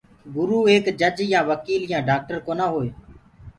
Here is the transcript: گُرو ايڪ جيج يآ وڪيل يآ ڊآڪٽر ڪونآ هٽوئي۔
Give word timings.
گُرو 0.35 0.59
ايڪ 0.69 0.85
جيج 0.99 1.17
يآ 1.33 1.41
وڪيل 1.49 1.81
يآ 1.91 1.99
ڊآڪٽر 2.07 2.37
ڪونآ 2.45 2.65
هٽوئي۔ 2.71 2.89